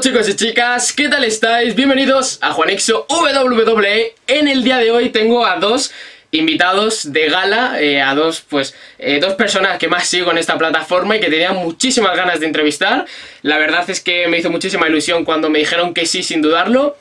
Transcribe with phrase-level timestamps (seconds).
[0.00, 1.74] chicos y chicas, ¿qué tal estáis?
[1.76, 4.14] Bienvenidos a Juanexo WWE.
[4.26, 5.92] En el día de hoy tengo a dos
[6.32, 10.58] invitados de gala, eh, a dos, pues, eh, dos personas que más sigo en esta
[10.58, 13.06] plataforma y que tenía muchísimas ganas de entrevistar.
[13.42, 16.96] La verdad es que me hizo muchísima ilusión cuando me dijeron que sí, sin dudarlo.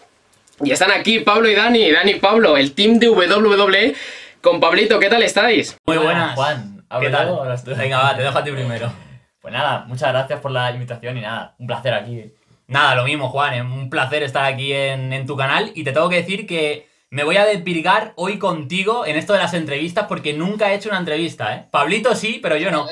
[0.61, 3.95] Y están aquí Pablo y Dani, Dani y Pablo, el team de WWE.
[4.39, 5.77] Con Pablito, ¿qué tal estáis?
[5.87, 6.35] Muy buenas.
[6.35, 6.85] Juan.
[7.01, 7.57] ¿Qué tal?
[7.75, 8.93] Venga, va, te dejo a ti primero.
[9.41, 12.31] Pues nada, muchas gracias por la invitación y nada, un placer aquí.
[12.73, 13.53] Nada, lo mismo, Juan.
[13.53, 16.87] Es un placer estar aquí en, en tu canal y te tengo que decir que
[17.11, 20.89] me voy a desvirgar hoy contigo en esto de las entrevistas porque nunca he hecho
[20.89, 21.67] una entrevista, ¿eh?
[21.69, 22.87] Pablito sí, pero yo no.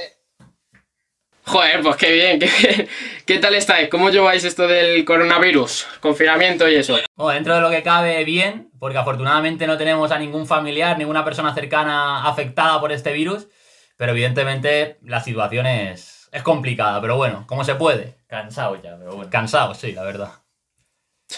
[1.45, 2.89] Joder, pues qué bien, qué bien.
[3.25, 3.89] ¿Qué tal estáis?
[3.89, 5.87] ¿Cómo lleváis esto del coronavirus?
[5.99, 6.99] Confinamiento y eso.
[7.15, 11.25] Bueno, dentro de lo que cabe, bien, porque afortunadamente no tenemos a ningún familiar, ninguna
[11.25, 13.47] persona cercana afectada por este virus,
[13.97, 18.20] pero evidentemente la situación es, es complicada, pero bueno, como se puede.
[18.31, 19.29] Cansado ya, pero bueno.
[19.29, 20.31] Cansado, sí, la verdad.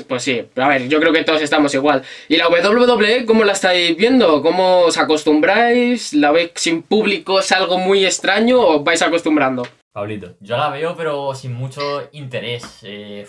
[0.07, 2.03] Pues sí, a ver, yo creo que todos estamos igual.
[2.27, 4.43] ¿Y la WWE cómo la estáis viendo?
[4.43, 6.13] ¿Cómo os acostumbráis?
[6.13, 7.39] ¿La veis sin público?
[7.39, 9.67] ¿Es algo muy extraño o os vais acostumbrando?
[9.91, 10.35] Pablito.
[10.39, 12.81] Yo la veo, pero sin mucho interés.
[12.83, 13.27] eh,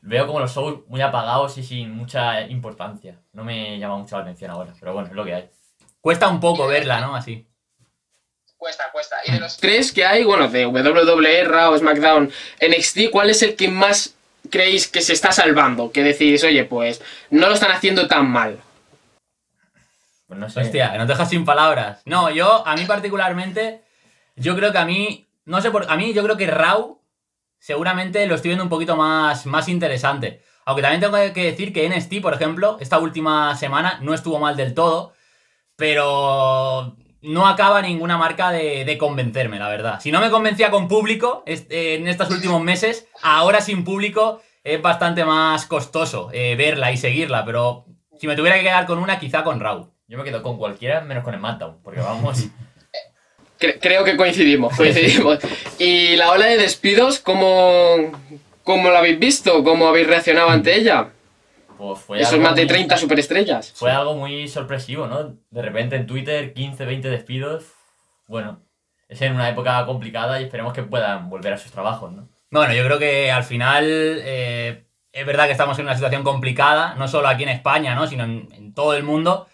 [0.00, 3.20] veo como los shows muy apagados y sin mucha importancia.
[3.34, 5.50] No me llama mucho la atención ahora, pero bueno, es lo que hay.
[6.00, 7.14] Cuesta un poco verla, ¿no?
[7.14, 7.46] Así.
[8.60, 9.16] Cuesta, cuesta.
[9.24, 12.30] Y de los tres que hay, bueno, de WWE, Raw, SmackDown,
[12.60, 14.14] NXT, ¿cuál es el que más
[14.50, 15.90] creéis que se está salvando?
[15.90, 18.60] Que decís, oye, pues no lo están haciendo tan mal.
[20.26, 20.60] Pues no sé.
[20.60, 22.02] Hostia, que nos dejas sin palabras.
[22.04, 23.80] No, yo, a mí particularmente,
[24.36, 27.00] yo creo que a mí, no sé por, a mí yo creo que Raw
[27.58, 30.42] seguramente lo estoy viendo un poquito más, más interesante.
[30.66, 34.54] Aunque también tengo que decir que NXT, por ejemplo, esta última semana no estuvo mal
[34.54, 35.14] del todo,
[35.76, 40.00] pero no acaba ninguna marca de, de convencerme, la verdad.
[40.00, 44.80] Si no me convencía con público este- en estos últimos meses, ahora sin público es
[44.82, 47.84] bastante más costoso eh, verla y seguirla, pero
[48.18, 49.90] si me tuviera que quedar con una, quizá con Raw.
[50.08, 52.44] Yo me quedo con cualquiera menos con el SmackDown, porque vamos.
[53.60, 55.38] Cre- creo que coincidimos, coincidimos.
[55.78, 57.96] y la ola de despidos, ¿cómo,
[58.64, 59.62] cómo la habéis visto?
[59.62, 61.10] ¿Cómo habéis reaccionado ante ella?
[61.80, 63.72] Pues fue Esos algo más de muy- 30 superestrellas.
[63.74, 65.36] Fue algo muy sorpresivo, ¿no?
[65.50, 67.64] De repente en Twitter 15, 20 despidos.
[68.28, 68.60] Bueno,
[69.08, 72.28] es en una época complicada y esperemos que puedan volver a sus trabajos, ¿no?
[72.50, 76.94] Bueno, yo creo que al final eh, es verdad que estamos en una situación complicada,
[76.96, 78.06] no solo aquí en España, ¿no?
[78.06, 79.46] sino en, en todo el mundo.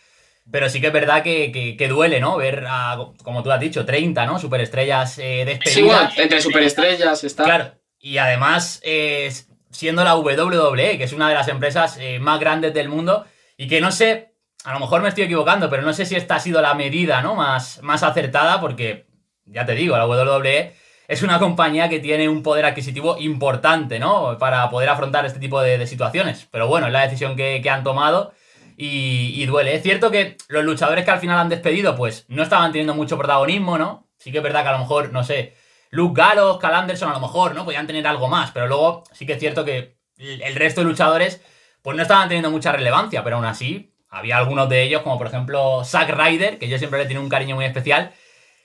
[0.50, 2.36] Pero sí que es verdad que, que- que duele, ¿no?
[2.36, 4.38] Ver, a, como tú has dicho, 30, ¿no?
[4.38, 5.74] Superestrellas eh, despedidas.
[5.74, 7.44] Sí, bueno, entre superestrellas está.
[7.44, 9.30] Claro, y además eh,
[9.76, 13.26] siendo la WWE, que es una de las empresas eh, más grandes del mundo,
[13.56, 14.32] y que no sé,
[14.64, 17.20] a lo mejor me estoy equivocando, pero no sé si esta ha sido la medida
[17.22, 17.34] ¿no?
[17.34, 19.06] más, más acertada, porque
[19.44, 20.74] ya te digo, la WWE
[21.08, 24.38] es una compañía que tiene un poder adquisitivo importante, ¿no?
[24.38, 26.48] Para poder afrontar este tipo de, situaciones.
[26.50, 28.32] Pero bueno, es la decisión que, que han tomado.
[28.76, 29.74] Y, y duele.
[29.76, 33.16] Es cierto que los luchadores que al final han despedido, pues no estaban teniendo mucho
[33.16, 34.08] protagonismo, ¿no?
[34.18, 35.54] Sí que es verdad que a lo mejor, no sé,
[35.90, 37.64] Luke Gallows, Cal Anderson a lo mejor, ¿no?
[37.64, 41.40] Podían tener algo más, pero luego sí que es cierto que el resto de luchadores
[41.82, 45.26] pues no estaban teniendo mucha relevancia, pero aún así había algunos de ellos, como por
[45.26, 48.12] ejemplo Zack Ryder, que yo siempre le tiene un cariño muy especial,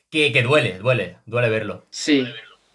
[0.09, 1.85] que, que duele, duele, duele verlo.
[1.89, 2.25] Sí.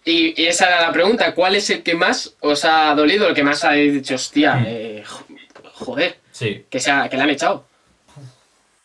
[0.05, 3.27] Y, y esa era la pregunta, ¿cuál es el que más os ha dolido?
[3.27, 4.63] El que más habéis dicho, hostia, Hmm.
[4.67, 5.25] eh, jo-
[5.73, 6.65] joder, Sí.
[6.69, 7.65] que, se ha- que le han echado.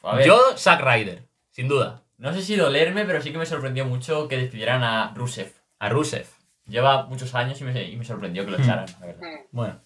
[0.03, 1.23] A ver, Yo, Zack Ryder,
[1.53, 2.02] sin duda.
[2.23, 5.53] No sé si dolerme, pero sí que me sorprendió mucho que despidieran a Rusev.
[5.81, 6.25] A Rusev.
[6.69, 9.29] Lleva muchos años y me, y me sorprendió que lo echaran, la verdad.
[9.51, 9.81] Bueno.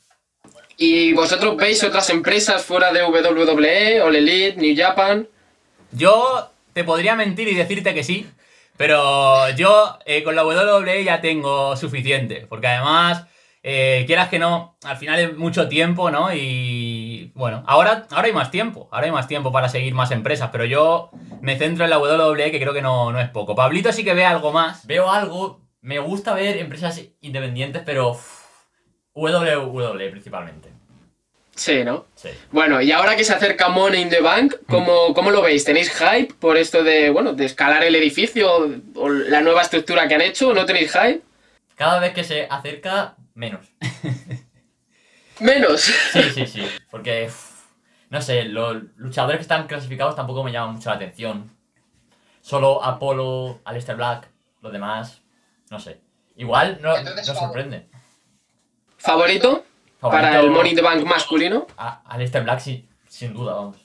[0.76, 5.26] ¿Y vosotros veis otras empresas fuera de WWE, All Elite, New Japan?
[5.92, 8.28] Yo te podría mentir y decirte que sí,
[8.76, 13.24] pero yo eh, con la WWE ya tengo suficiente, porque además,
[13.68, 16.32] eh, quieras que no, al final es mucho tiempo, ¿no?
[16.32, 20.50] Y bueno, ahora, ahora hay más tiempo, ahora hay más tiempo para seguir más empresas,
[20.52, 21.10] pero yo
[21.40, 23.56] me centro en la WWE que creo que no, no es poco.
[23.56, 24.86] Pablito sí que ve algo más.
[24.86, 28.44] Veo algo, me gusta ver empresas independientes, pero uff,
[29.14, 30.68] WWE principalmente.
[31.56, 32.06] Sí, ¿no?
[32.14, 32.28] Sí.
[32.52, 35.64] Bueno, y ahora que se acerca Money in the Bank, ¿cómo, cómo lo veis?
[35.64, 40.14] ¿Tenéis hype por esto de, bueno, de escalar el edificio o la nueva estructura que
[40.14, 40.54] han hecho?
[40.54, 41.22] ¿No tenéis hype?
[41.74, 43.72] Cada vez que se acerca, menos.
[45.38, 45.82] Menos.
[45.82, 46.66] Sí, sí, sí.
[46.90, 47.66] Porque, uff,
[48.08, 51.50] no sé, los luchadores que están clasificados tampoco me llaman mucho la atención.
[52.40, 54.30] Solo Apollo, Aleister Black,
[54.62, 55.20] los demás,
[55.70, 56.00] no sé.
[56.36, 57.86] Igual no, no sorprende.
[58.96, 59.64] ¿Favorito?
[60.00, 61.66] Para el Money in the Bank masculino.
[61.76, 63.76] A Aleister Black, sí, sin duda, vamos.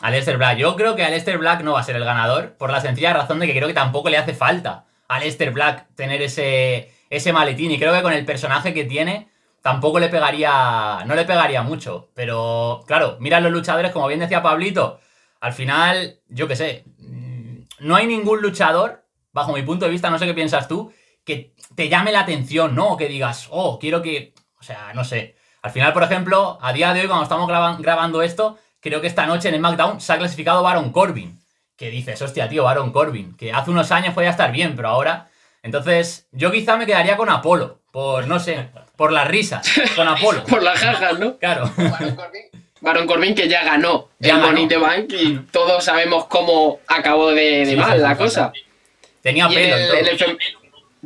[0.00, 0.58] Aleister Black.
[0.58, 3.38] Yo creo que Aleister Black no va a ser el ganador, por la sencilla razón
[3.38, 7.70] de que creo que tampoco le hace falta a Aleister Black tener ese, ese maletín.
[7.70, 9.28] Y creo que con el personaje que tiene,
[9.62, 12.10] tampoco le pegaría, no le pegaría mucho.
[12.14, 15.00] Pero claro, mira los luchadores, como bien decía Pablito,
[15.40, 20.10] al final, yo qué sé, mm, no hay ningún luchador, bajo mi punto de vista,
[20.10, 20.92] no sé qué piensas tú,
[21.24, 22.88] que te llame la atención, ¿no?
[22.88, 25.36] O que digas, oh, quiero que, o sea, no sé.
[25.62, 29.06] Al final, por ejemplo, a día de hoy, cuando estamos graban- grabando esto, creo que
[29.06, 31.38] esta noche en el SmackDown se ha clasificado Baron Corbin.
[31.76, 33.36] Que dices, hostia, tío, Baron Corbin.
[33.36, 35.28] Que hace unos años podía estar bien, pero ahora.
[35.62, 37.80] Entonces, yo quizá me quedaría con Apolo.
[37.90, 39.66] Por, no sé, por las risas.
[39.96, 40.44] Con Apolo.
[40.48, 41.38] Por las jajas, ¿no?
[41.38, 41.70] Claro.
[41.76, 42.42] Baron Corbin,
[42.80, 44.46] Baron Corbin que ya ganó Ya el ganó.
[44.48, 48.10] Money in the Bank y todos sabemos cómo acabó de, de Sí, mal sí, la
[48.12, 48.52] sí, cosa.
[49.22, 49.60] Tenía pelo.
[49.78, 50.38] y el, en el fem-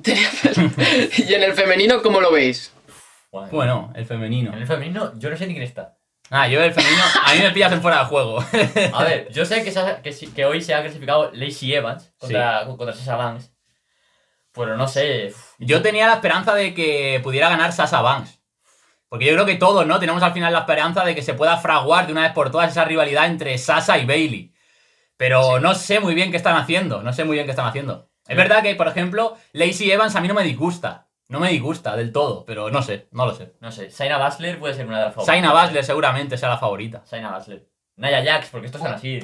[0.02, 0.70] Tenía pelo.
[1.28, 2.72] y en el femenino, ¿cómo lo veis?
[3.50, 4.52] Bueno, el femenino.
[4.52, 5.96] en el femenino, yo no sé ni quién está.
[6.31, 7.02] Ah, yo el femenino.
[7.25, 8.44] A mí me pillas en fuera de juego.
[8.93, 11.75] A ver, yo sé que, se ha- que, sí- que hoy se ha clasificado Lacey
[11.75, 13.51] Evans contra, contra Sasha Banks.
[14.54, 15.34] Pero no sé.
[15.58, 18.40] Yo tenía la esperanza de que pudiera ganar Sasha Banks.
[19.08, 19.99] Porque yo creo que todos, ¿no?
[19.99, 22.70] Tenemos al final la esperanza de que se pueda fraguar de una vez por todas
[22.70, 24.54] esa rivalidad entre Sasha y Bailey.
[25.16, 27.02] Pero no sé muy bien qué están haciendo.
[27.02, 28.10] No sé muy bien qué están haciendo.
[28.26, 31.08] Es verdad que, por ejemplo, Lacey Evans a mí no me disgusta.
[31.28, 33.55] No me disgusta del todo, pero no sé, no lo sé.
[33.60, 33.90] No sé.
[33.90, 35.34] Saina Basler puede ser una de las favoritas.
[35.34, 37.02] Saina Basler seguramente sea la favorita.
[37.06, 37.71] Saina Basler.
[38.02, 39.20] Naya Jax, porque estos son así.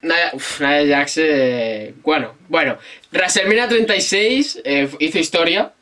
[0.00, 2.78] Naya, Nia Jax, eh, bueno, bueno.
[3.10, 5.72] WrestleMania 36 eh, hizo historia.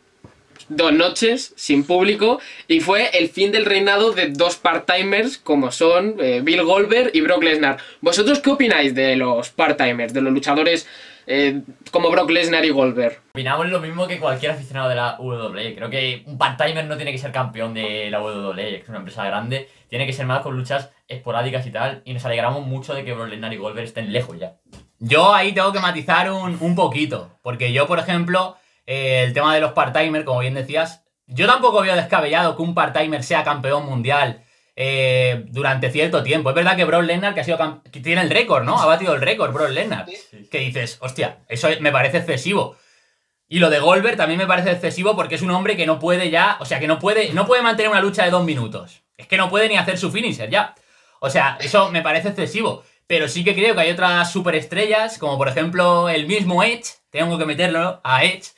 [0.69, 6.17] Dos noches sin público y fue el fin del reinado de dos part-timers como son
[6.21, 7.79] eh, Bill Goldberg y Brock Lesnar.
[8.01, 10.87] ¿Vosotros qué opináis de los part-timers, de los luchadores
[11.33, 11.63] eh,
[11.93, 13.23] como Brock Lesnar y Goldberg?
[13.31, 15.77] Opinamos lo mismo que cualquier aficionado de la WWE.
[15.77, 18.99] Creo que un part-timer no tiene que ser campeón de la WWE, que es una
[18.99, 19.69] empresa grande.
[19.89, 22.03] Tiene que ser más con luchas esporádicas y tal.
[22.05, 24.57] Y nos alegramos mucho de que Brock Lesnar y Goldberg estén lejos ya.
[24.99, 27.39] Yo ahí tengo que matizar un, un poquito.
[27.43, 28.57] Porque yo, por ejemplo,
[28.87, 32.75] eh, el tema de los part-timer, como bien decías, yo tampoco veo descabellado que un
[32.75, 34.43] part-timer sea campeón mundial
[34.83, 36.49] eh, durante cierto tiempo.
[36.49, 38.81] Es verdad que Brock Lesnar, que ha sido que tiene el récord, ¿no?
[38.81, 40.07] Ha batido el récord, Brock Lesnar.
[40.09, 40.49] Sí.
[40.51, 42.79] Que dices, hostia, eso me parece excesivo.
[43.47, 46.31] Y lo de Goldberg también me parece excesivo porque es un hombre que no puede
[46.31, 49.03] ya, o sea, que no puede, no puede mantener una lucha de dos minutos.
[49.19, 50.75] Es que no puede ni hacer su finisher ya.
[51.19, 52.83] O sea, eso me parece excesivo.
[53.07, 57.37] Pero sí que creo que hay otras superestrellas, como por ejemplo el mismo Edge, tengo
[57.37, 58.53] que meterlo a Edge.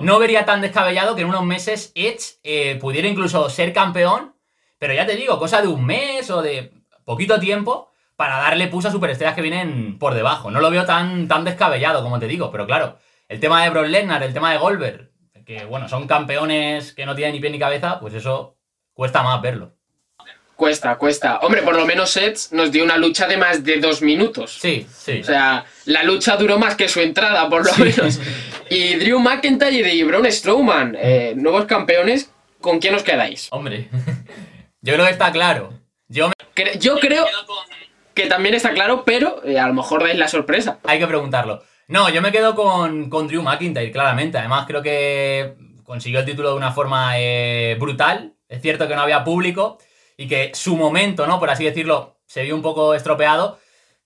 [0.00, 4.32] No vería tan descabellado que en unos meses Edge eh, pudiera incluso ser campeón,
[4.78, 6.72] pero ya te digo, cosa de un mes o de
[7.04, 10.50] poquito tiempo para darle push a superestrellas que vienen por debajo.
[10.50, 12.98] No lo veo tan, tan descabellado, como te digo, pero claro,
[13.28, 15.10] el tema de Brock Lesnar, el tema de Goldberg,
[15.46, 18.56] que bueno, son campeones que no tienen ni pie ni cabeza, pues eso
[18.92, 19.74] cuesta más verlo.
[20.56, 21.38] Cuesta, cuesta.
[21.38, 24.58] Hombre, por lo menos Edge nos dio una lucha de más de dos minutos.
[24.60, 25.20] Sí, sí.
[25.20, 28.20] O sea, la lucha duró más que su entrada, por lo menos.
[28.70, 32.30] Y Drew McIntyre y Braun Strowman, eh, nuevos campeones,
[32.60, 33.48] ¿con quién os quedáis?
[33.50, 33.88] Hombre.
[34.88, 35.70] Yo creo que está claro.
[36.08, 37.26] Yo me- Cre- Yo creo
[38.14, 40.78] que también está claro, pero eh, a lo mejor dais la sorpresa.
[40.84, 41.62] Hay que preguntarlo.
[41.86, 44.38] No, yo me quedo con, con Drew McIntyre, claramente.
[44.38, 45.54] Además, creo que
[45.84, 48.34] consiguió el título de una forma eh, brutal.
[48.48, 49.78] Es cierto que no había público
[50.16, 51.38] y que su momento, ¿no?
[51.38, 53.58] Por así decirlo, se vio un poco estropeado.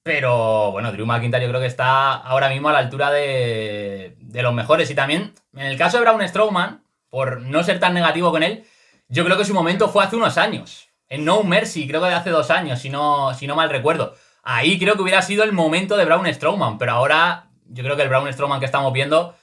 [0.02, 4.42] Pero bueno, Drew McIntyre yo creo que está ahora mismo a la altura de, de
[4.42, 4.90] los mejores.
[4.90, 8.64] Y también, en el caso de Braun Strowman, por no ser tan negativo con él,
[9.12, 10.88] yo creo que su momento fue hace unos años.
[11.08, 14.14] En No Mercy, creo que de hace dos años, si no, si no mal recuerdo.
[14.42, 18.02] Ahí creo que hubiera sido el momento de Braun Strowman, pero ahora yo creo que
[18.02, 19.36] el Braun Strowman que estamos viendo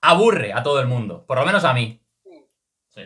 [0.00, 2.00] aburre a todo el mundo, por lo menos a mí.
[2.94, 3.02] Sí.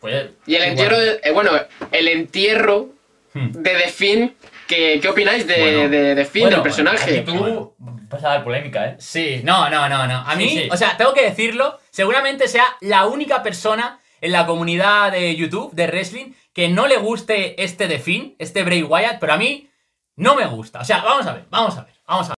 [0.00, 0.30] Pues.
[0.46, 1.52] Y el entierro, de- eh, bueno,
[1.92, 2.88] el entierro
[3.32, 3.52] Hmm.
[3.52, 4.36] de The Finn,
[4.66, 5.88] ¿qué, qué opináis de, Bueno.
[5.90, 7.18] de The Finn, bueno, del personaje?
[7.18, 8.96] aquí tú vas a dar polémica, ¿eh?
[8.98, 10.16] Sí, no, no, no, no.
[10.26, 10.68] A mí, Sí, sí.
[10.72, 15.72] o sea, tengo que decirlo, seguramente sea la única persona en la comunidad de YouTube,
[15.72, 19.70] de wrestling, que no le guste este de Finn, este Bray Wyatt, pero a mí
[20.16, 20.80] no me gusta.
[20.80, 22.36] O sea, vamos a ver, vamos a ver, vamos a ver.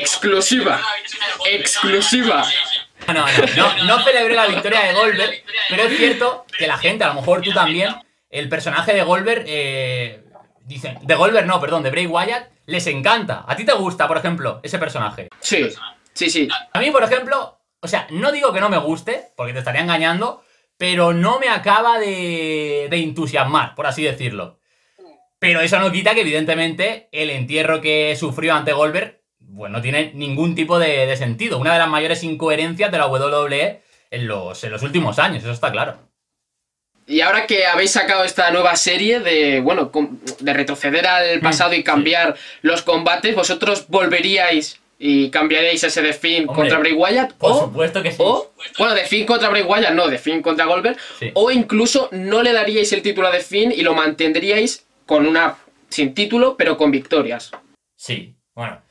[0.00, 0.80] Exclusiva.
[1.46, 2.44] Exclusiva.
[3.06, 7.04] No, no, no, no, celebré la victoria de Goldberg, pero es cierto que la gente,
[7.04, 7.94] a lo mejor tú también,
[8.28, 10.24] el personaje de Goldberg, eh,
[10.64, 13.44] dicen, de Goldberg no, perdón, de Bray Wyatt, les encanta.
[13.46, 15.28] ¿A ti te gusta, por ejemplo, ese personaje?
[15.40, 15.68] Sí,
[16.12, 16.48] sí, sí.
[16.72, 19.80] A mí, por ejemplo, o sea, no digo que no me guste, porque te estaría
[19.80, 20.44] engañando,
[20.80, 24.60] pero no me acaba de, de entusiasmar, por así decirlo.
[25.38, 29.20] Pero eso no quita que, evidentemente, el entierro que sufrió ante Goldberg,
[29.54, 31.58] pues no tiene ningún tipo de, de sentido.
[31.58, 35.52] Una de las mayores incoherencias de la WWE en los, en los últimos años, eso
[35.52, 35.98] está claro.
[37.06, 39.92] Y ahora que habéis sacado esta nueva serie de, bueno,
[40.38, 46.42] de retroceder al pasado y cambiar los combates, ¿vosotros volveríais y cambiaríais ese de Finn
[46.42, 48.18] Hombre, contra Bray Wyatt Por o, supuesto que sí.
[48.20, 51.30] o bueno, de Finn contra Bray Wyatt, no, de Finn contra Goldberg, Sí.
[51.34, 55.56] o incluso no le daríais el título de Finn y lo mantendríais con una
[55.88, 57.50] sin título, pero con victorias.
[57.96, 58.82] Sí, bueno.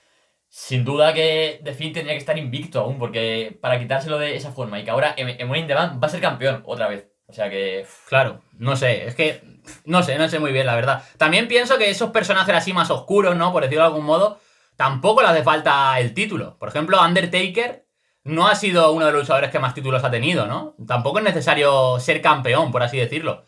[0.50, 4.52] Sin duda que The Finn tendría que estar invicto aún, porque para quitárselo de esa
[4.52, 6.88] forma y que ahora en, en Money in the Bank va a ser campeón otra
[6.88, 7.08] vez.
[7.28, 7.86] O sea que.
[8.08, 9.42] Claro, no sé, es que
[9.86, 11.04] no sé, no sé muy bien, la verdad.
[11.18, 13.52] También pienso que esos personajes así más oscuros, ¿no?
[13.54, 14.40] Por decirlo de algún modo,
[14.80, 16.58] tampoco le hace falta el título.
[16.58, 17.86] Por ejemplo, Undertaker
[18.24, 20.78] no ha sido uno de los luchadores que más títulos ha tenido, ¿no?
[20.88, 23.44] Tampoco es necesario ser campeón, por así decirlo.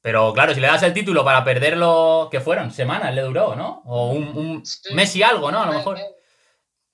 [0.00, 2.70] Pero claro, si le das el título para perderlo, ¿qué fueron?
[2.70, 3.82] Semanas le duró, ¿no?
[3.84, 4.62] O un, un
[4.94, 5.64] mes y algo, ¿no?
[5.64, 5.98] A lo mejor.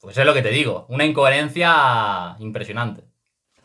[0.00, 3.04] Pues es lo que te digo, una incoherencia impresionante.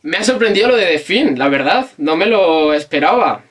[0.02, 3.42] Me ha sorprendido lo de The Finn, la verdad, no me lo esperaba.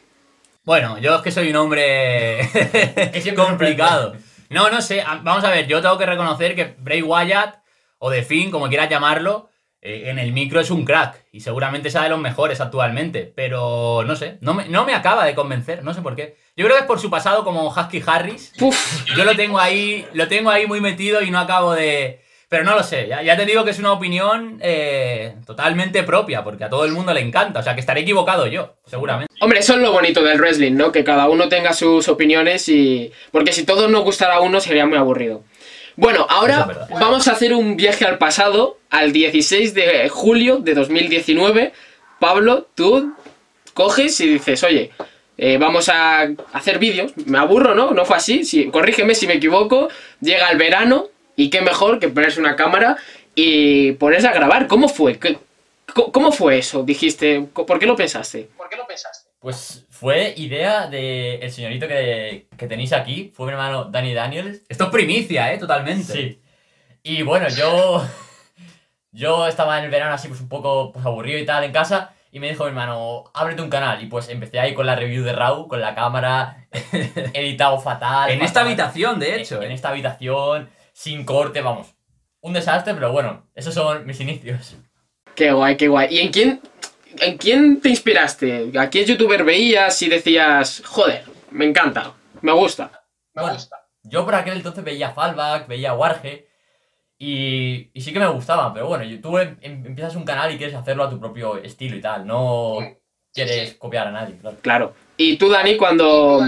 [0.63, 2.49] Bueno, yo es que soy un hombre
[3.35, 4.15] complicado.
[4.49, 5.03] No, no sé.
[5.23, 7.55] Vamos a ver, yo tengo que reconocer que Bray Wyatt,
[7.97, 9.49] o The Finn, como quieras llamarlo,
[9.81, 11.25] eh, en el micro es un crack.
[11.31, 13.31] Y seguramente sea de los mejores actualmente.
[13.35, 16.37] Pero no sé, no me, no me acaba de convencer, no sé por qué.
[16.55, 18.53] Yo creo que es por su pasado como Husky Harris.
[18.59, 22.24] Uf, Yo lo tengo ahí, lo tengo ahí muy metido y no acabo de.
[22.47, 26.43] Pero no lo sé, ya, ya te digo que es una opinión eh, totalmente propia,
[26.43, 27.59] porque a todo el mundo le encanta.
[27.59, 29.33] O sea que estaré equivocado yo, seguramente.
[29.41, 30.91] Hombre, eso es lo bonito del wrestling, ¿no?
[30.91, 33.11] Que cada uno tenga sus opiniones y...
[33.31, 35.43] Porque si todos nos gustara uno sería muy aburrido.
[35.95, 40.73] Bueno, ahora es vamos a hacer un viaje al pasado, al 16 de julio de
[40.75, 41.73] 2019.
[42.19, 43.15] Pablo, tú
[43.73, 44.91] coges y dices, oye,
[45.37, 47.13] eh, vamos a hacer vídeos.
[47.25, 47.91] Me aburro, ¿no?
[47.91, 48.43] No fue así.
[48.43, 49.89] Si, corrígeme si me equivoco.
[50.21, 52.97] Llega el verano y qué mejor que ponerse una cámara
[53.35, 54.67] y ponerse a grabar.
[54.67, 55.17] ¿Cómo fue?
[55.19, 55.37] ¿Qué-
[55.93, 56.83] ¿Cómo fue eso?
[56.83, 58.49] Dijiste, ¿por qué lo pensaste?
[58.57, 59.29] ¿Por qué lo pensaste?
[59.39, 64.61] Pues fue idea del el señorito que, que tenéis aquí, fue mi hermano Danny Daniels.
[64.67, 65.57] Esto es primicia, ¿eh?
[65.57, 66.11] Totalmente.
[66.13, 66.41] Sí.
[67.03, 68.05] Y bueno, yo.
[69.11, 72.11] Yo estaba en el verano así, pues un poco pues, aburrido y tal en casa.
[72.33, 74.03] Y me dijo mi hermano, ábrete un canal.
[74.03, 76.67] Y pues empecé ahí con la review de Raw, con la cámara,
[77.33, 78.29] editado fatal.
[78.31, 78.67] En esta fatal.
[78.67, 79.57] habitación, de hecho.
[79.59, 79.75] En, en ¿eh?
[79.75, 81.93] esta habitación, sin corte, vamos.
[82.39, 84.77] Un desastre, pero bueno, esos son mis inicios.
[85.35, 86.07] Qué guay, qué guay.
[86.09, 86.61] ¿Y en quién,
[87.19, 88.71] en quién te inspiraste?
[88.79, 93.03] ¿A qué youtuber veías y decías, joder, me encanta, me gusta?
[93.33, 93.57] Bueno,
[94.03, 96.47] Yo por aquel entonces veía Fallback, veía Warge.
[97.17, 100.53] Y, y sí que me gustaban, pero bueno, yo- tú em- em- empiezas un canal
[100.53, 102.77] y quieres hacerlo a tu propio estilo y tal, no
[103.33, 104.57] quieres copiar a nadie, claro.
[104.61, 104.93] Claro.
[105.17, 106.43] Y tú, Dani, cuando,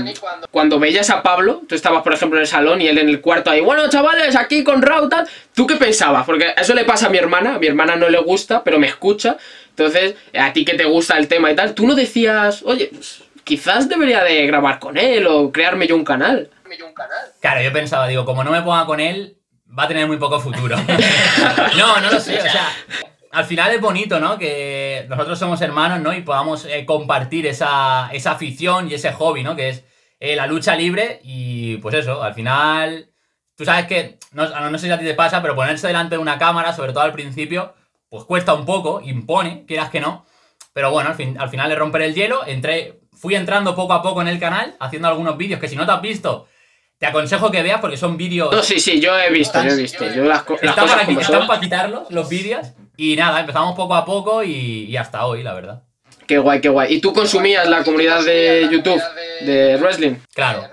[0.52, 3.22] cuando veías a Pablo, tú estabas, por ejemplo, en el salón y él en el
[3.22, 6.26] cuarto ahí, bueno, chavales, aquí con Raw, tal, ¿tú qué pensabas?
[6.26, 8.88] Porque eso le pasa a mi hermana, a mi hermana no le gusta, pero me
[8.88, 9.38] escucha.
[9.70, 13.24] Entonces, a ti que te gusta el tema y tal, tú no decías, oye, pues,
[13.44, 16.50] quizás debería de grabar con él o crearme yo un canal.
[17.40, 19.38] Claro, yo pensaba, digo, como no me ponga con él,
[19.78, 20.76] va a tener muy poco futuro.
[21.78, 22.70] no, no lo sé, o sea,
[23.38, 24.39] al final es bonito, ¿no?
[24.39, 26.12] Que nosotros somos hermanos, ¿no?
[26.12, 29.56] Y podamos eh, compartir esa, esa afición y ese hobby, ¿no?
[29.56, 29.84] Que es
[30.20, 33.12] eh, la lucha libre y pues eso, al final,
[33.56, 36.20] tú sabes que, no, no sé si a ti te pasa, pero ponerse delante de
[36.20, 37.75] una cámara, sobre todo al principio,
[38.10, 40.25] pues cuesta un poco, impone, quieras que no.
[40.74, 44.01] Pero bueno, al, fin, al final de romper el hielo, entré, fui entrando poco a
[44.01, 46.48] poco en el canal, haciendo algunos vídeos que si no te has visto,
[46.98, 48.51] te aconsejo que veas porque son vídeos...
[48.51, 50.03] No, sí, sí, yo he visto, yo he visto.
[50.12, 51.34] Yo las, las Están cosas para, como son.
[51.36, 52.74] están para quitarlos, los vídeos.
[52.98, 55.84] Y nada, empezamos poco a poco y, y hasta hoy, la verdad.
[56.27, 56.94] Qué guay, qué guay.
[56.94, 59.01] ¿Y tú consumías la comunidad de YouTube
[59.42, 60.16] de wrestling?
[60.34, 60.63] Claro.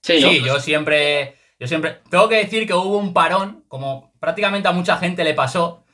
[0.00, 0.28] Sí, ¿no?
[0.30, 1.36] Sí, yo siempre.
[1.60, 1.98] Yo siempre.
[2.10, 5.84] Tengo que decir que hubo un parón, como prácticamente a mucha gente le pasó.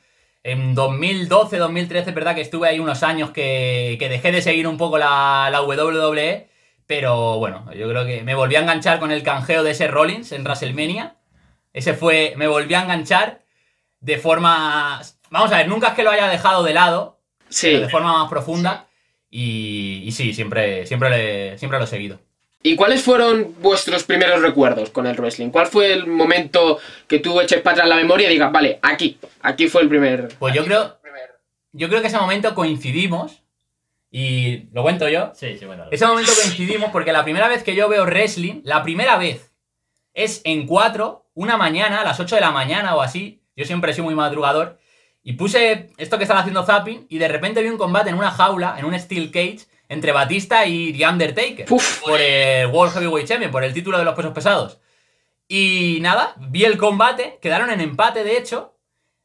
[0.41, 4.67] En 2012, 2013, es verdad que estuve ahí unos años que, que dejé de seguir
[4.67, 6.49] un poco la, la WWE.
[6.87, 10.31] Pero bueno, yo creo que me volví a enganchar con el canjeo de ese Rollins
[10.31, 11.17] en WrestleMania.
[11.73, 12.33] Ese fue.
[12.37, 13.41] Me volví a enganchar
[13.99, 15.01] de forma.
[15.31, 17.17] Vamos a ver, nunca es que lo haya dejado de lado,
[17.49, 17.67] Sí.
[17.71, 18.85] pero de forma más profunda.
[19.31, 22.19] Y, y sí, siempre, siempre, le- siempre lo he seguido.
[22.61, 25.49] ¿Y cuáles fueron vuestros primeros recuerdos con el wrestling?
[25.49, 29.17] ¿Cuál fue el momento que tú eches para atrás la memoria y digas, vale, aquí,
[29.41, 30.29] aquí fue el primer...
[30.39, 30.97] Pues yo creo,
[31.71, 33.43] yo creo que ese momento coincidimos.
[34.11, 35.31] Y lo cuento yo.
[35.35, 35.85] Sí, sí, bueno.
[35.91, 39.51] Ese momento coincidimos porque la primera vez que yo veo wrestling, la primera vez,
[40.15, 43.41] es en 4, una mañana, a las 8 de la mañana o así.
[43.55, 44.78] Yo siempre soy muy madrugador.
[45.29, 48.31] Y puse esto que estaba haciendo zapping y de repente vi un combate en una
[48.31, 51.65] jaula, en un steel cage, entre Batista y The Undertaker.
[51.69, 52.01] Uf.
[52.01, 54.79] Por el World Heavyweight Champion, por el título de los pesos pesados.
[55.47, 58.73] Y nada, vi el combate, quedaron en empate de hecho.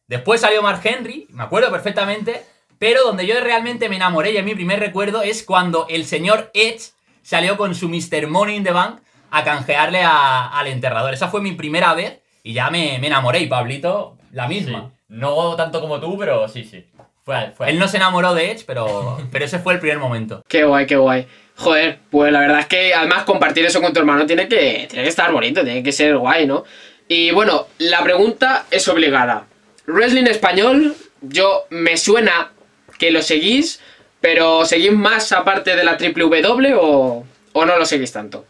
[0.07, 2.45] Después salió Mark Henry, me acuerdo perfectamente.
[2.79, 6.51] Pero donde yo realmente me enamoré y es mi primer recuerdo es cuando el señor
[6.53, 6.91] Edge
[7.23, 8.27] salió con su Mr.
[8.27, 11.15] Money in the Bank a canjearle a- al enterrador.
[11.15, 13.39] Esa fue mi primera vez y ya me, me enamoré.
[13.41, 14.91] Y Pablito, la misma.
[14.91, 14.94] Sí.
[15.09, 16.85] No tanto como tú, pero sí, sí.
[17.25, 20.43] Fue, fue Él no se enamoró de Edge, pero, pero ese fue el primer momento.
[20.49, 21.27] Qué guay, qué guay.
[21.57, 25.05] Joder, pues la verdad es que además compartir eso con tu hermano tiene que, tiene
[25.05, 26.65] que estar bonito, tiene que ser guay, ¿no?
[27.07, 29.47] Y bueno, la pregunta es obligada.
[29.87, 32.53] Wrestling español, yo me suena
[32.99, 33.81] que lo seguís,
[34.21, 38.47] pero ¿seguís más aparte de la triple W o, o no lo seguís tanto?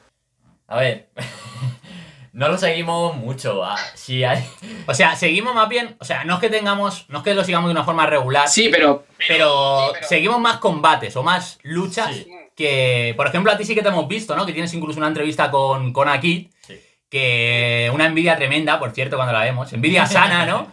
[0.68, 1.08] A ver.
[2.34, 3.64] No lo seguimos mucho.
[3.64, 4.44] ah, Sí, hay.
[4.86, 7.42] O sea, seguimos más bien, o sea, no es que tengamos, no es que lo
[7.44, 12.26] sigamos de una forma regular, Sí, pero pero seguimos más combates o más luchas Sí.
[12.54, 14.44] que, por ejemplo, a ti sí que te hemos visto, ¿no?
[14.44, 16.78] Que tienes incluso una entrevista con, con Akid, Sí.
[17.08, 20.66] que una envidia tremenda, por cierto, cuando la vemos, envidia sana, ¿no?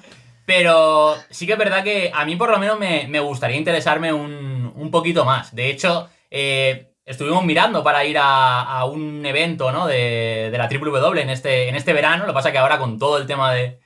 [0.45, 4.11] Pero sí que es verdad que a mí por lo menos me, me gustaría interesarme
[4.11, 5.55] un, un poquito más.
[5.55, 9.87] De hecho, eh, estuvimos mirando para ir a, a un evento, ¿no?
[9.87, 12.25] De, de la WWE en este, en este verano.
[12.25, 13.79] Lo que pasa que ahora con todo el tema de,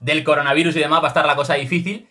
[0.00, 2.08] del coronavirus y demás va a estar la cosa difícil.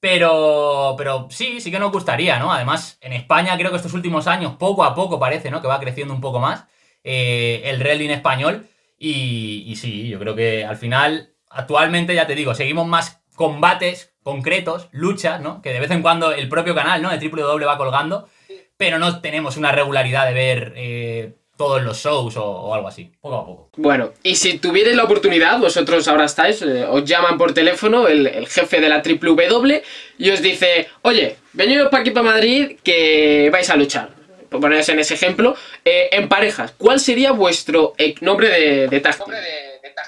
[0.00, 2.52] Pero, pero sí, sí que nos gustaría, ¿no?
[2.52, 5.62] Además, en España creo que estos últimos años, poco a poco parece, ¿no?
[5.62, 6.66] Que va creciendo un poco más
[7.04, 8.66] eh, el wrestling español.
[8.98, 14.12] Y, y sí, yo creo que al final, actualmente, ya te digo, seguimos más combates
[14.22, 15.62] concretos, luchas, ¿no?
[15.62, 17.10] Que de vez en cuando el propio canal, ¿no?
[17.10, 18.28] De WWE va colgando,
[18.76, 23.12] pero no tenemos una regularidad de ver eh, todos los shows o, o algo así.
[23.20, 23.70] Poco a poco.
[23.76, 28.26] bueno, y si tuvierais la oportunidad, vosotros ahora estáis, eh, os llaman por teléfono el,
[28.26, 29.82] el jefe de la triple W
[30.18, 34.10] y os dice, oye, venidos para aquí para Madrid que vais a luchar.
[34.50, 39.00] Por poneros en ese ejemplo, eh, en parejas, ¿cuál sería vuestro eh, nombre de, de
[39.00, 39.30] tag team?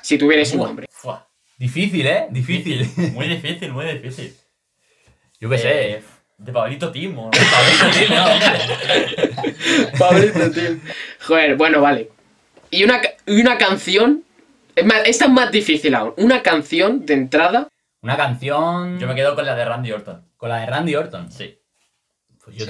[0.02, 0.86] Si tuvierais un nombre.
[0.90, 1.26] Fua.
[1.56, 2.26] Difícil, ¿eh?
[2.30, 2.86] Difícil.
[3.14, 4.34] Muy difícil, muy difícil.
[5.40, 6.02] Yo qué sé.
[6.38, 7.26] De Pablito Timo.
[7.26, 7.30] ¿no?
[7.30, 9.90] Pablito Gil, no, hombre.
[9.98, 10.76] Pablito, tío.
[11.26, 12.10] Joder, bueno, vale.
[12.70, 14.24] Y una, una canción.
[14.74, 16.14] Es más, esta es más difícil aún.
[16.16, 17.68] Una canción de entrada.
[18.02, 20.28] Una canción Yo me quedo con la de Randy Orton.
[20.36, 21.30] con la de Randy Orton.
[21.30, 21.58] Sí.
[22.44, 22.66] Pues yo,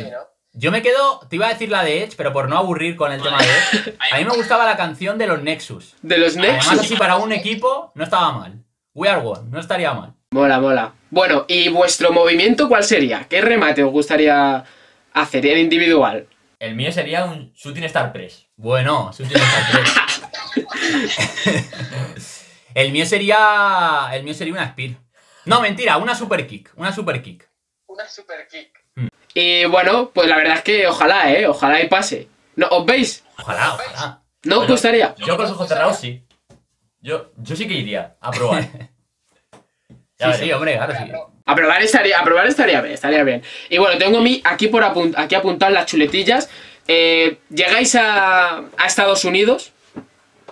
[0.52, 3.11] yo me quedo, te iba a decir la de Edge, pero por no aburrir con
[3.11, 5.97] el tema de Edge, a mí me gustaba la canción de los Nexus.
[6.02, 6.80] De los Además, Nexus.
[6.80, 8.62] así para un equipo no estaba mal.
[8.93, 10.15] We are one, no estaría mal.
[10.34, 10.92] Mola, mola.
[11.10, 13.28] Bueno, ¿y vuestro movimiento cuál sería?
[13.28, 14.64] ¿Qué remate os gustaría
[15.12, 16.26] hacer en individual?
[16.58, 18.49] El mío sería un Shooting Star Press.
[18.56, 19.84] Bueno, Shooting Star
[22.16, 22.47] 3.
[22.75, 24.08] el mío sería.
[24.12, 24.97] El mío sería una Spear.
[25.44, 26.73] No, mentira, una super kick.
[26.75, 27.49] Una super kick.
[27.86, 28.84] Una super kick.
[29.34, 31.47] Y bueno, pues la verdad es que ojalá, ¿eh?
[31.47, 32.26] Ojalá y pase.
[32.56, 33.23] ¿No, ¿Os veis?
[33.38, 34.23] Ojalá, ojalá.
[34.42, 35.14] ¿No os gustaría?
[35.16, 36.26] Yo con los ojos cerrados sí.
[37.00, 38.68] Yo, yo sí que iría a probar.
[40.19, 41.11] Sí, Ya sí, hombre, claro, sí.
[41.47, 43.43] A probar estaría, a probar estaría bien, estaría bien.
[43.69, 46.49] Y bueno, tengo a mí aquí por aquí apuntadas las chuletillas.
[46.87, 49.73] Eh, llegáis a, a Estados Unidos.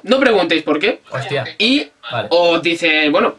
[0.02, 1.00] No preguntéis por qué.
[1.10, 1.44] Hostia.
[1.58, 2.28] Y Vale.
[2.30, 3.36] os dicen, bueno,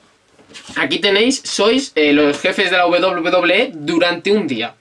[0.77, 4.73] aquí tenéis, sois eh, los jefes de la WWE durante un día.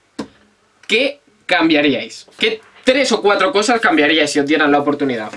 [0.87, 2.27] ¿Qué cambiaríais?
[2.39, 5.29] ¿Qué tres o cuatro cosas cambiaríais si os dieran la oportunidad?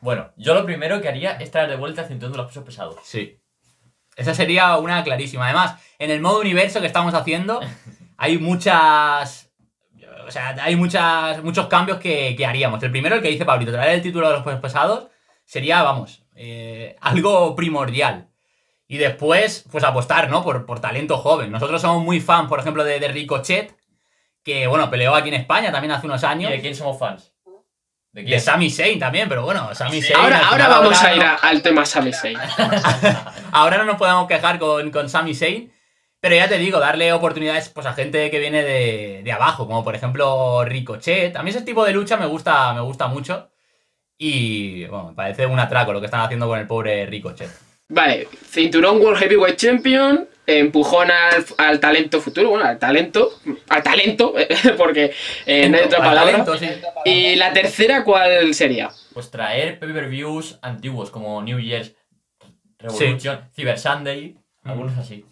[0.00, 2.64] Bueno, yo lo primero que haría es traer de vuelta el cinturón de los pesos
[2.64, 2.96] pesados.
[3.02, 3.37] Sí.
[4.18, 5.44] Esa sería una clarísima.
[5.44, 7.60] Además, en el modo universo que estamos haciendo,
[8.18, 9.50] hay muchas.
[10.26, 12.82] O sea, hay muchas, muchos cambios que, que haríamos.
[12.82, 15.06] El primero, el que dice Pablito, traer el título de los pesos pesados,
[15.44, 18.28] sería, vamos, eh, algo primordial.
[18.88, 20.42] Y después, pues apostar, ¿no?
[20.42, 21.50] Por, por talento joven.
[21.50, 23.74] Nosotros somos muy fan, por ejemplo, de, de Ricochet,
[24.42, 26.50] que, bueno, peleó aquí en España también hace unos ¿Y años.
[26.50, 27.32] de quién somos fans?
[28.18, 28.40] ¿De De quién?
[28.40, 30.16] Sami Zayn también, pero bueno, Sami Zayn.
[30.20, 32.36] Ahora, ahora vamos a ir a- al tema Sami Zayn.
[33.52, 35.72] Ahora no nos podemos quejar con, con Sami Zayn.
[36.20, 39.84] Pero ya te digo, darle oportunidades pues, a gente que viene de, de abajo, como
[39.84, 41.36] por ejemplo Ricochet.
[41.36, 43.50] A mí ese tipo de lucha me gusta, me gusta mucho.
[44.18, 47.50] Y bueno, me parece un atraco lo que están haciendo con el pobre Ricochet.
[47.88, 53.30] Vale, cinturón World Heavyweight Champion, empujón al, al talento futuro, bueno, al talento,
[53.68, 54.34] al talento,
[54.76, 55.14] porque
[55.46, 56.44] eh, no hay otra Al palabra.
[56.44, 56.68] talento, sí.
[57.06, 58.90] Y la tercera, ¿cuál sería?
[59.14, 61.94] Pues traer pay-per-views antiguos como New Year's
[62.78, 65.24] Revolution, Cyber Sunday, algunos así.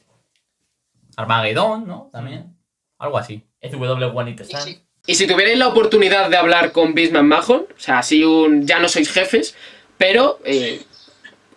[1.17, 2.09] Armagedón, ¿no?
[2.13, 2.57] También.
[2.99, 3.43] Algo así.
[3.63, 4.81] SW1 It Stand.
[5.07, 8.79] Y si tuvierais la oportunidad de hablar con Bisman Mahon, o sea, así un, ya
[8.81, 9.55] no sois jefes,
[9.99, 10.83] pero eh,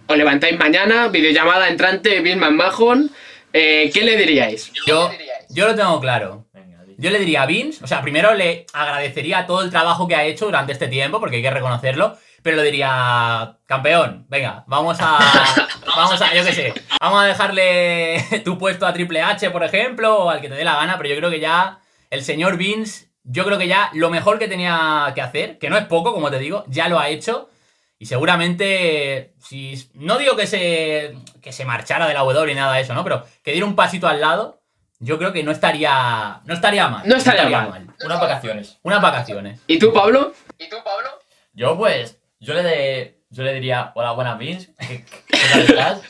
[0.09, 3.11] os levantáis mañana, videollamada entrante, Bisman Mahon,
[3.53, 4.71] eh, ¿qué le diríais?
[4.87, 5.11] Yo,
[5.49, 6.47] yo lo tengo claro.
[6.97, 10.25] Yo le diría a Vince, o sea, primero le agradecería todo el trabajo que ha
[10.25, 15.19] hecho durante este tiempo, porque hay que reconocerlo, pero le diría, campeón, venga, vamos a,
[15.95, 20.23] vamos a, yo qué sé, vamos a dejarle tu puesto a Triple H, por ejemplo,
[20.23, 23.09] o al que te dé la gana, pero yo creo que ya el señor Vince,
[23.23, 26.31] yo creo que ya lo mejor que tenía que hacer, que no es poco, como
[26.31, 27.47] te digo, ya lo ha hecho,
[28.01, 32.75] Y seguramente, si no digo que se, que se marchara de la W ni nada
[32.75, 33.03] de eso, ¿no?
[33.03, 34.61] Pero que diera un pasito al lado,
[34.99, 37.05] yo creo que no estaría, no estaría mal.
[37.05, 37.87] No estaría mal.
[38.05, 38.79] Unas vacaciones.
[38.83, 39.59] Unas vacaciones.
[39.67, 40.33] ¿Y tú, Pablo?
[41.51, 44.73] Yo, pues, yo le, de, yo le diría, hola, buenas, Vince.
[44.79, 46.01] ¿Qué, qué tal estás?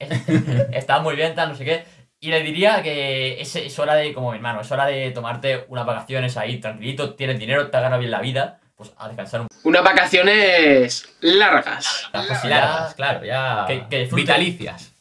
[0.00, 1.84] Está, está muy bien, tal, no sé qué.
[2.18, 5.66] Y le diría que es, es hora de, como mi hermano, es hora de tomarte
[5.68, 9.40] unas vacaciones ahí, tranquilito, tienes dinero, te ha ganado bien la vida, pues a descansar
[9.40, 12.10] un Unas vacaciones largas.
[12.12, 13.64] Largas, claro, ya.
[13.66, 14.92] Que- vitalicias.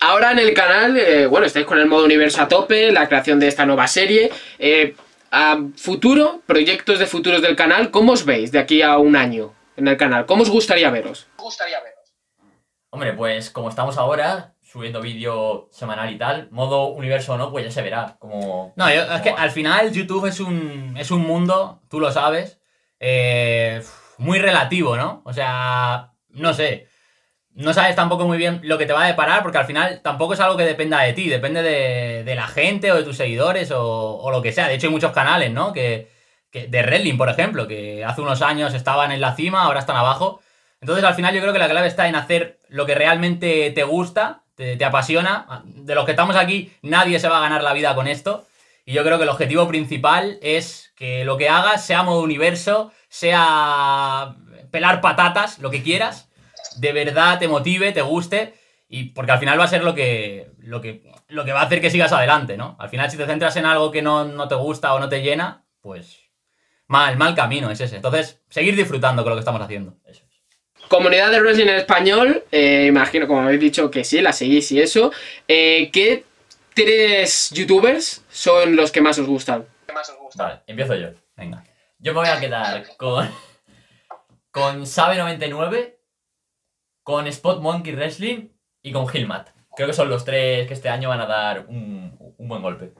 [0.00, 3.40] Ahora en el canal, eh, bueno, estáis con el modo universo a tope, la creación
[3.40, 4.30] de esta nueva serie.
[4.58, 4.94] Eh,
[5.32, 9.52] a futuro, proyectos de futuros del canal, ¿cómo os veis de aquí a un año
[9.76, 10.26] en el canal?
[10.26, 11.26] ¿Cómo os gustaría veros?
[12.90, 17.64] Hombre, pues como estamos ahora, subiendo vídeo semanal y tal, modo universo o no, pues
[17.64, 18.16] ya se verá.
[18.20, 18.72] Como.
[18.76, 22.58] No, yo- es que al final YouTube es un, es un mundo, tú lo sabes,
[23.00, 23.82] eh,
[24.18, 25.22] muy relativo, ¿no?
[25.24, 26.88] O sea, no sé.
[27.54, 30.34] No sabes tampoco muy bien lo que te va a deparar, porque al final tampoco
[30.34, 34.28] es algo que dependa de ti, depende de, la gente o de tus seguidores o,
[34.30, 34.68] lo que sea.
[34.68, 35.72] De hecho, hay muchos canales, ¿no?
[35.72, 36.10] Que,
[36.50, 39.96] que- de Wrestling, por ejemplo, que hace unos años estaban en la cima, ahora están
[39.96, 40.40] abajo.
[40.80, 43.84] Entonces, al final, yo creo que la clave está en hacer lo que realmente te
[43.84, 45.62] gusta, te, te apasiona.
[45.64, 48.46] De los que estamos aquí, nadie se va a ganar la vida con esto.
[48.84, 52.92] Y yo creo que el objetivo principal es que lo que hagas sea modo universo,
[53.08, 54.36] sea
[54.70, 56.28] pelar patatas, lo que quieras,
[56.76, 58.54] de verdad te motive, te guste,
[58.88, 61.64] y porque al final va a ser lo que, lo que, lo que va a
[61.64, 62.76] hacer que sigas adelante, ¿no?
[62.78, 65.22] Al final, si te centras en algo que no, no te gusta o no te
[65.22, 66.18] llena, pues
[66.86, 67.96] mal, mal camino es ese.
[67.96, 69.96] Entonces, seguir disfrutando con lo que estamos haciendo.
[70.04, 70.88] Eso es.
[70.88, 74.80] Comunidad de wrestling en español, eh, imagino, como habéis dicho, que sí, la seguís y
[74.80, 75.12] eso.
[75.48, 76.24] Eh, ¿Qué
[76.74, 79.66] tres youtubers son los que más os gustan?
[80.34, 81.08] Vale, empiezo yo.
[81.36, 81.64] Venga.
[81.98, 83.30] Yo me voy a quedar con.
[84.50, 85.96] Con Sabe99,
[87.02, 88.50] con Spot Monkey Wrestling
[88.82, 89.50] y con Gilmat.
[89.76, 92.92] Creo que son los tres que este año van a dar un, un buen golpe.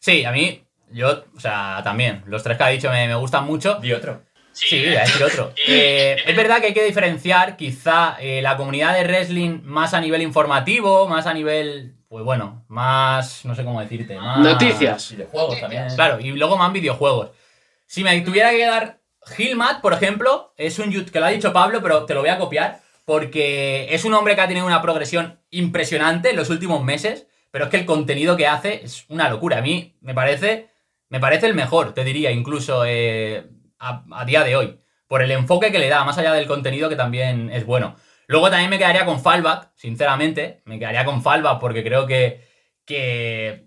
[0.00, 3.46] Sí, a mí, yo, o sea, también, los tres que ha dicho me, me gustan
[3.46, 3.76] mucho.
[3.76, 4.22] Di otro.
[4.54, 5.52] Sí, voy a decir otro.
[5.66, 10.00] Eh, es verdad que hay que diferenciar quizá eh, la comunidad de wrestling más a
[10.00, 14.38] nivel informativo, más a nivel, pues bueno, más, no sé cómo decirte, más...
[14.38, 15.10] Noticias.
[15.10, 15.88] Y de juegos también.
[15.96, 17.32] Claro, y luego más videojuegos.
[17.86, 21.82] Si me tuviera que quedar Gilmat, por ejemplo, es un que lo ha dicho Pablo,
[21.82, 25.40] pero te lo voy a copiar, porque es un hombre que ha tenido una progresión
[25.50, 29.58] impresionante en los últimos meses, pero es que el contenido que hace es una locura.
[29.58, 30.68] A mí me parece,
[31.08, 33.48] me parece el mejor, te diría, incluso eh,
[33.80, 36.88] a, a día de hoy, por el enfoque que le da, más allá del contenido
[36.88, 37.96] que también es bueno.
[38.26, 42.42] Luego también me quedaría con Fallback, sinceramente, me quedaría con Fallback porque creo que,
[42.84, 43.64] que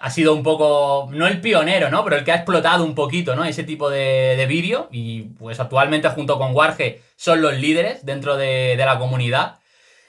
[0.00, 2.04] ha sido un poco, no el pionero, ¿no?
[2.04, 3.44] Pero el que ha explotado un poquito, ¿no?
[3.44, 4.88] Ese tipo de, de vídeo.
[4.92, 9.58] Y pues actualmente junto con Warge son los líderes dentro de, de la comunidad.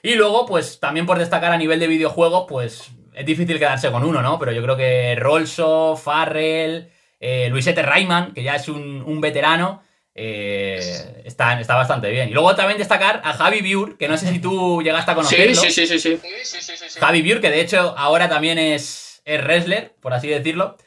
[0.03, 4.03] Y luego, pues también por destacar a nivel de videojuegos, pues es difícil quedarse con
[4.03, 4.37] uno, ¿no?
[4.37, 9.81] Pero yo creo que Rolso, Farrell, eh, Luisete Rayman, que ya es un, un veterano,
[10.17, 12.29] eh, está, está bastante bien.
[12.29, 15.17] Y luego también destacar a Javi Biur, que no sé si tú llegaste a Sí,
[15.17, 15.55] conocerlo.
[15.55, 16.19] sí, sí, sí, sí.
[16.99, 20.77] Javi Biur, que de hecho ahora también es, es wrestler, por así decirlo,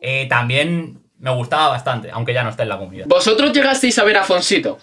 [0.00, 3.06] eh, también me gustaba bastante, aunque ya no está en la comunidad.
[3.06, 4.78] ¿Vosotros llegasteis a ver a Fonsito?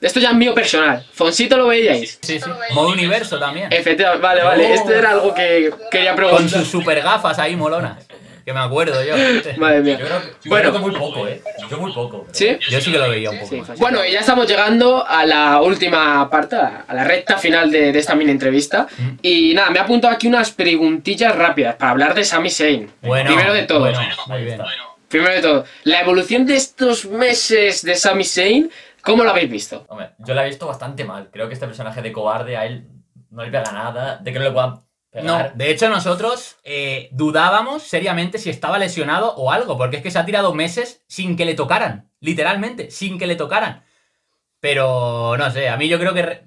[0.00, 1.04] Esto ya es mío personal.
[1.12, 2.18] ¿Fonsito lo veíais?
[2.22, 2.50] Sí, sí.
[2.72, 3.72] Modo universo también.
[3.72, 4.66] Efectivamente, vale, vale.
[4.66, 4.74] Oh.
[4.74, 6.60] Esto era algo que quería Con preguntar.
[6.60, 8.06] sus super gafas ahí molonas.
[8.48, 9.14] Que me acuerdo yo.
[9.58, 9.98] Madre mía.
[9.98, 10.70] Yo creo que, yo Bueno.
[10.70, 11.42] creo que muy poco, ¿eh?
[11.70, 12.26] Yo muy poco.
[12.32, 12.56] ¿Sí?
[12.70, 13.62] Yo sí que lo veía un poco Sí.
[13.76, 17.98] Bueno, y ya estamos llegando a la última parte, a la recta final de, de
[17.98, 18.86] esta mini entrevista.
[18.96, 19.08] Mm.
[19.20, 22.90] Y nada, me he apuntado aquí unas preguntillas rápidas para hablar de Sami Zayn.
[23.02, 23.80] Bueno, Primero de todo.
[23.80, 24.62] bueno, muy bien.
[25.10, 28.70] Primero de todo, la evolución de estos meses de Sami Zayn,
[29.02, 29.84] ¿cómo lo habéis visto?
[29.88, 31.28] Hombre, yo la he visto bastante mal.
[31.30, 32.86] Creo que este personaje de cobarde a él
[33.30, 34.16] no le pega nada.
[34.22, 34.80] De que no le puedan
[35.22, 40.10] No, de hecho nosotros eh, dudábamos seriamente si estaba lesionado o algo, porque es que
[40.10, 43.84] se ha tirado meses sin que le tocaran, literalmente, sin que le tocaran.
[44.60, 46.42] Pero no sé, a mí yo creo que,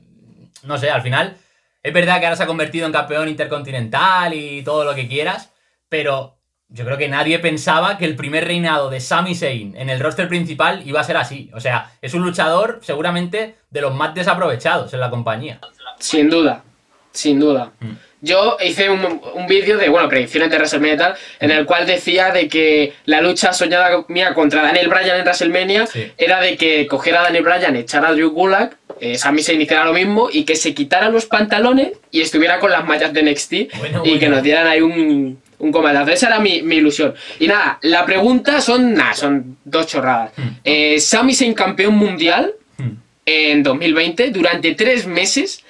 [0.64, 1.38] no sé, al final
[1.84, 5.52] es verdad que ahora se ha convertido en campeón intercontinental y todo lo que quieras,
[5.90, 6.38] pero
[6.74, 10.30] yo creo que nadie pensaba que el primer reinado de Sami Zayn en el roster
[10.30, 11.50] principal iba a ser así.
[11.54, 15.60] O sea, es un luchador seguramente de los más desaprovechados en la compañía.
[16.00, 16.64] Sin duda,
[17.12, 17.74] sin duda.
[17.80, 17.92] Mm.
[18.22, 21.86] Yo hice un, un vídeo de, bueno, predicciones de WrestleMania y tal, en el cual
[21.88, 26.12] decía de que la lucha soñada mía contra Daniel Bryan en WrestleMania Sí.
[26.18, 29.86] era de que cogiera a Daniel Bryan, echara a Drew Gulak, eh, Sami Zayn hiciera
[29.86, 33.54] lo mismo y que se quitara los pantalones y estuviera con las mallas de NXT
[33.80, 36.10] Bueno, y que nos dieran ahí un, un.
[36.10, 37.16] Esa era mi, mi ilusión.
[37.40, 40.32] Y nada, la pregunta son, nada, son dos chorradas.
[40.38, 40.42] Mm.
[40.64, 42.96] Eh, Sami Zayn campeón mundial, Hmm.
[43.26, 45.64] en 2020 durante tres meses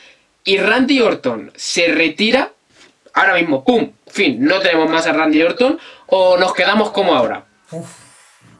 [0.43, 2.51] y Randy Orton se retira
[3.13, 3.91] ahora mismo, ¡pum!
[4.07, 7.45] Fin, no tenemos más a Randy Orton o nos quedamos como ahora.
[7.69, 7.77] Te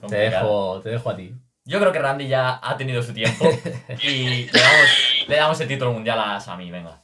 [0.02, 0.76] Complicado.
[0.76, 1.32] dejo, te dejo a ti.
[1.66, 3.46] Yo creo que Randy ya ha tenido su tiempo
[4.02, 4.88] y le damos,
[5.28, 7.02] le damos el título mundial a Sami, venga.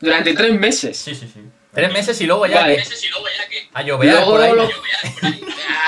[0.00, 0.96] Durante tres meses.
[0.98, 1.40] Sí, sí, sí.
[1.72, 2.76] Tres meses y luego ya Vale.
[2.76, 4.52] que- a llover Luego por ahí.
[4.54, 4.68] lo-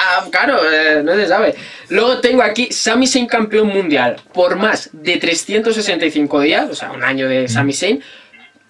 [0.06, 1.54] Ah, claro, eh, no se sabe.
[1.88, 7.02] Luego tengo aquí Sami Zayn campeón mundial por más de 365 días, o sea, un
[7.02, 8.02] año de Sami Zayn.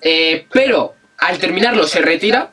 [0.01, 2.51] Eh, pero al terminarlo se retira,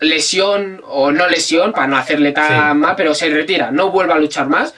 [0.00, 2.78] lesión o no lesión, para no hacerle tan Sí.
[2.78, 4.74] mal, pero se retira, no vuelve a luchar más.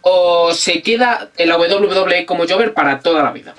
[0.00, 3.54] O se queda en la WWE como Jover para toda la vida.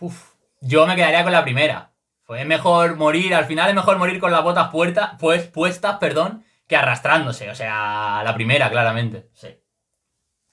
[0.00, 0.14] Uf,
[0.60, 1.90] yo me quedaría con la primera.
[2.24, 6.44] Fue mejor morir, al final es mejor morir con las botas puertas, pues, puestas, perdón,
[6.66, 7.50] que arrastrándose.
[7.50, 9.28] O sea, la primera, claramente.
[9.34, 9.48] Sí.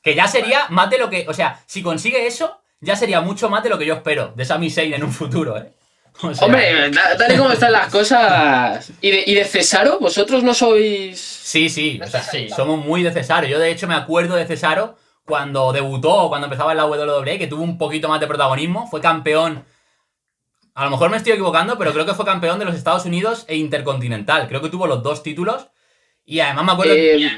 [0.02, 1.26] Que ya sería más de lo que.
[1.28, 4.46] O sea, si consigue eso, ya sería mucho más de lo que yo espero de
[4.46, 5.72] Sami Zayn en un futuro, ¿eh?
[6.24, 8.92] O sea, Hombre, tal y como están las cosas.
[9.00, 9.98] ¿Y de, y de Cesaro?
[10.00, 11.20] ¿Vosotros no sois.?
[11.20, 12.50] Sí, sí, o sea, Sí.
[12.50, 13.48] somos muy de Cesaro.
[13.48, 17.48] Yo, de hecho, me acuerdo de Cesaro cuando debutó cuando empezaba en la WWE, que
[17.48, 18.88] tuvo un poquito más de protagonismo.
[18.88, 19.64] Fue campeón.
[20.74, 23.46] A lo mejor me estoy equivocando, pero creo que fue campeón de los Estados Unidos
[23.48, 24.48] e Intercontinental.
[24.48, 25.68] Creo que tuvo los dos títulos.
[26.26, 26.94] Y además me acuerdo.
[26.94, 27.32] Eh,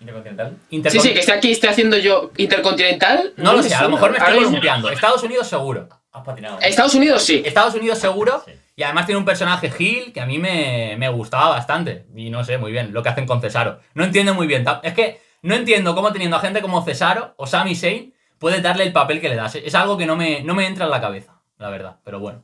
[0.00, 0.58] Intercontinental.
[0.90, 3.32] Sí, sí, que esté aquí, esté haciendo yo Intercontinental.
[3.36, 4.90] No lo sé, a lo mejor me estoy columpiando.
[4.90, 5.88] Estados Unidos seguro.
[6.12, 6.58] Has patinado.
[6.60, 7.42] Estados Unidos sí.
[7.44, 8.42] Estados Unidos seguro.
[8.44, 8.52] Sí.
[8.76, 12.06] Y además tiene un personaje Gil que a mí me, me gustaba bastante.
[12.14, 13.80] Y no sé muy bien lo que hacen con Cesaro.
[13.94, 14.64] No entiendo muy bien.
[14.82, 18.84] Es que no entiendo cómo teniendo a gente como Cesaro o Sami Zayn puede darle
[18.84, 19.54] el papel que le das.
[19.54, 21.96] Es algo que no me, no me entra en la cabeza, la verdad.
[22.04, 22.42] Pero bueno.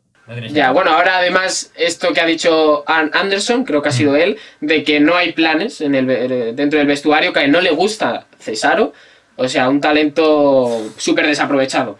[0.50, 4.38] Ya, bueno, ahora además esto que ha dicho Ann Anderson, creo que ha sido él,
[4.60, 7.60] de que no hay planes en el, ve- dentro del vestuario, que a él no
[7.60, 8.92] le gusta Cesaro,
[9.36, 11.98] o sea, un talento súper desaprovechado.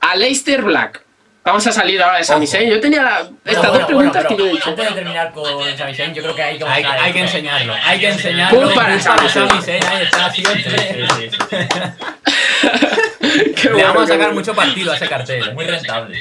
[0.00, 1.02] A Leicester Black,
[1.42, 2.46] vamos a salir ahora de Sami.
[2.46, 2.70] Zayn.
[2.70, 4.70] Yo tenía la- estas bueno, dos preguntas bueno, que yo he pero dicho.
[4.70, 7.74] Antes de terminar con Sami Zayn, yo creo que hay que Hay, que enseñarlo.
[7.84, 8.60] Hay que enseñarlo.
[8.60, 9.82] Pum para Sami Zayn.
[9.84, 10.62] Ahí está siempre.
[10.62, 11.36] sí, sí, sí.
[13.20, 14.34] Qué Le bueno, vamos a sacar bueno.
[14.34, 15.48] mucho partido a ese cartel.
[15.48, 15.52] ¿eh?
[15.54, 16.18] Muy rentable.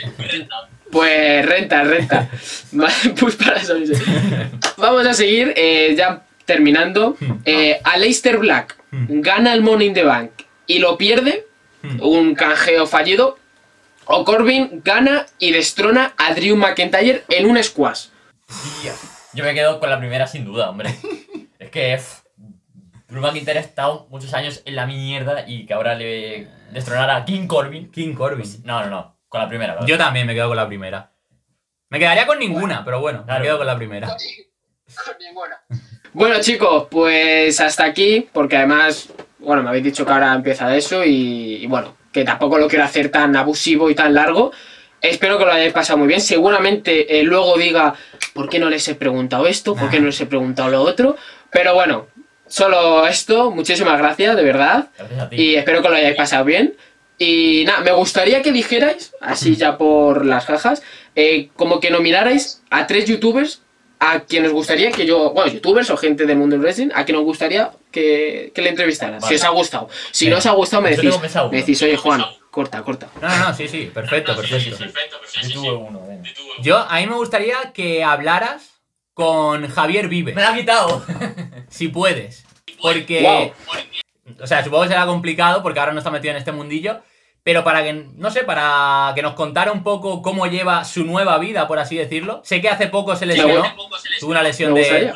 [0.94, 2.30] Pues renta, renta.
[2.72, 3.74] Vale, pues para eso.
[4.78, 7.18] Vamos a seguir, eh, ya terminando.
[7.46, 10.32] Eh, Aleister Black gana el Money in the Bank
[10.68, 11.48] y lo pierde,
[12.00, 13.40] un canjeo fallido.
[14.06, 18.08] O Corbin gana y destrona a Drew McIntyre en un squash.
[19.34, 20.94] Yo me quedo con la primera sin duda, hombre.
[21.58, 22.20] Es que pff,
[23.08, 27.26] Drew McIntyre ha estado muchos años en la mierda y que ahora le destronara a
[27.26, 27.90] King Corbin.
[27.92, 28.46] King Corbin.
[28.66, 29.16] No, no, no.
[29.34, 29.88] Con la primera, ¿verdad?
[29.88, 31.10] Yo también me quedo con la primera.
[31.90, 33.40] Me quedaría con ninguna, pero bueno, Claro.
[33.40, 34.16] me quedo con la primera.
[36.14, 41.04] Bueno chicos, pues hasta aquí, porque además, bueno, me habéis dicho que ahora empieza eso
[41.04, 44.52] y, y bueno, que tampoco lo quiero hacer tan abusivo y tan largo.
[45.02, 46.22] Espero que lo hayáis pasado muy bien.
[46.22, 47.96] Seguramente eh, luego diga,
[48.36, 49.74] ¿por qué no les he preguntado esto?
[49.74, 51.16] ¿Por qué no les he preguntado lo otro?
[51.50, 52.06] Pero bueno,
[52.46, 53.50] solo esto.
[53.50, 54.90] Muchísimas gracias, de verdad.
[54.96, 55.36] Gracias a ti.
[55.38, 56.76] Y espero que lo hayáis pasado bien.
[57.18, 60.82] Y nada, me gustaría que dijerais, así ya por las cajas,
[61.16, 63.62] eh, como que nominarais a tres youtubers
[64.00, 67.06] a quien os gustaría que yo, bueno, youtubers o gente del mundo del wrestling, a
[67.06, 69.22] quien os gustaría que, que le entrevistaran.
[69.22, 69.88] Si os ha gustado.
[70.12, 70.36] Si Venga.
[70.36, 71.14] no os ha gustado, me decís,
[71.52, 72.22] me decís, oye Juan,
[72.52, 73.08] corta, corta.
[73.22, 75.18] No, no, no, sí, sí, perfecto, sí, perfecto.
[75.42, 76.30] Yo tuve uno, venga.
[76.62, 78.72] Yo, a mí me gustaría que hablaras
[79.14, 81.06] con Javier Vive, ¡Me la ha quitado!
[81.70, 82.44] si puedes.
[82.82, 83.52] Porque, Wow.
[84.42, 87.02] O sea, supongo que será complicado porque ahora no está metido en este mundillo.
[87.46, 91.38] Pero para que, no sé, para que nos contara un poco cómo lleva su nueva
[91.40, 92.40] vida, por así decirlo.
[92.46, 93.64] Sé que hace poco se lesionó,
[94.22, 94.74] tuvo una lesión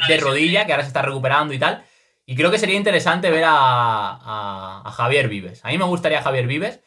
[0.10, 1.84] de rodilla que ahora se está recuperando y tal.
[2.26, 5.64] Y creo que sería interesante ver a, a- a Javier Vives.
[5.64, 6.82] A mí me gustaría Javier Vives.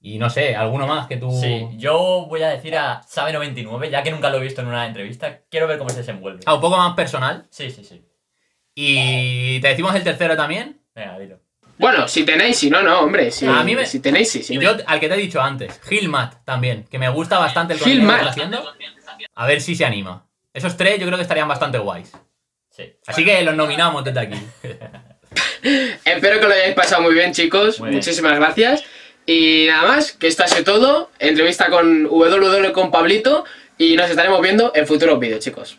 [0.00, 1.30] Y no sé, alguno más que tú.
[1.38, 4.86] Sí, yo voy a decir a Sabe99, ya que nunca lo he visto en una
[4.86, 5.40] entrevista.
[5.50, 6.40] Quiero ver cómo se desenvuelve.
[6.46, 7.46] Ah, un poco más personal.
[7.50, 8.02] Sí, sí, sí.
[8.74, 10.80] Y te decimos el tercero también.
[10.94, 11.40] Venga, dilo.
[11.78, 13.30] Bueno, si tenéis, si no, no, hombre.
[13.30, 14.54] Si, A mí me- si tenéis, sí, sí.
[14.54, 17.78] Y yo, al que te he dicho antes, Gilmat también, que me gusta bastante el
[17.80, 18.74] contenido que está haciendo.
[19.34, 20.26] A ver si se anima.
[20.52, 22.12] Esos tres yo creo que estarían bastante guays.
[22.70, 22.92] Sí.
[23.06, 24.38] Así que los nominamos desde aquí.
[26.04, 27.78] Espero que lo hayáis pasado muy bien, chicos.
[27.80, 27.98] Muy bien.
[27.98, 28.84] Muchísimas gracias.
[29.26, 31.10] Y nada más, que esto ha sido todo.
[31.18, 33.44] Entrevista con WW con Pablito.
[33.76, 35.78] Y nos estaremos viendo en futuros vídeos, chicos.